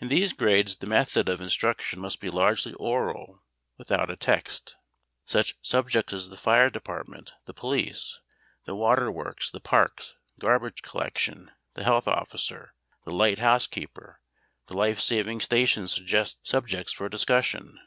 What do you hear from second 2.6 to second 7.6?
oral without a text. Such topics as the fire department, the